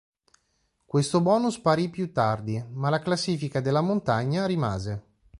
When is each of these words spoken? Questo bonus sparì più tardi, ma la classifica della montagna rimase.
Questo 0.83 1.21
bonus 1.21 1.57
sparì 1.57 1.87
più 1.91 2.11
tardi, 2.11 2.59
ma 2.73 2.89
la 2.89 2.97
classifica 3.01 3.61
della 3.61 3.81
montagna 3.81 4.47
rimase. 4.47 5.03